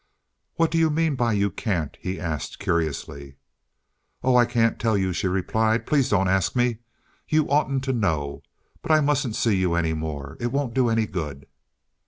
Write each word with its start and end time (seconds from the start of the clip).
"What 0.55 0.71
do 0.71 0.79
you 0.79 0.89
mean 0.89 1.13
by 1.13 1.33
you 1.33 1.51
can't?" 1.51 1.95
he 2.01 2.19
asked, 2.19 2.57
curiously. 2.57 3.35
"Oh, 4.23 4.35
I 4.35 4.45
can't 4.45 4.79
tell 4.79 4.97
you," 4.97 5.13
she 5.13 5.27
replied. 5.27 5.85
"Please 5.85 6.09
don't 6.09 6.27
ask 6.27 6.55
me. 6.55 6.79
You 7.29 7.47
oughtn't 7.49 7.83
to 7.83 7.93
know. 7.93 8.41
But 8.81 8.93
I 8.93 8.99
mustn't 8.99 9.35
see 9.35 9.55
you 9.57 9.75
any 9.75 9.93
more. 9.93 10.37
It 10.39 10.51
won't 10.51 10.73
do 10.73 10.89
any 10.89 11.05
good." 11.05 11.45